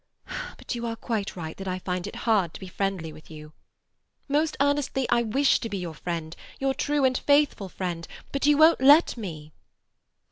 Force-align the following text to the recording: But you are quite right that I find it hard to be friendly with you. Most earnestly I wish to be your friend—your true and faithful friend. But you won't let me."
But 0.57 0.73
you 0.73 0.87
are 0.87 0.95
quite 0.95 1.35
right 1.35 1.55
that 1.57 1.67
I 1.67 1.77
find 1.77 2.07
it 2.07 2.15
hard 2.25 2.55
to 2.55 2.59
be 2.59 2.67
friendly 2.67 3.13
with 3.13 3.29
you. 3.29 3.53
Most 4.27 4.57
earnestly 4.59 5.07
I 5.11 5.21
wish 5.21 5.59
to 5.59 5.69
be 5.69 5.77
your 5.77 5.93
friend—your 5.93 6.73
true 6.73 7.05
and 7.05 7.15
faithful 7.15 7.69
friend. 7.69 8.07
But 8.31 8.47
you 8.47 8.57
won't 8.57 8.81
let 8.81 9.15
me." 9.15 9.53